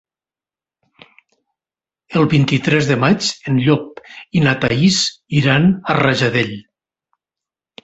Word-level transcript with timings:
El 2.21 2.25
vint-i-tres 2.31 2.89
de 2.93 2.97
maig 3.03 3.29
en 3.53 3.61
Llop 3.67 4.03
i 4.39 4.43
na 4.47 4.57
Thaís 4.65 5.05
iran 5.43 5.71
a 5.95 6.01
Rajadell. 6.01 6.53